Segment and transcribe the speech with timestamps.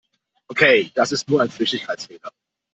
[0.49, 2.31] Okay, das ist nur ein Flüchtigkeitsfehler.